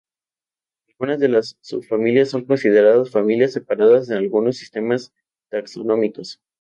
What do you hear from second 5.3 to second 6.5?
taxonómicos.